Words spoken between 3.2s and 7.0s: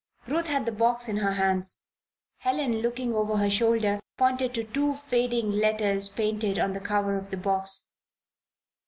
her shoulder, pointed to two faded letters painted on the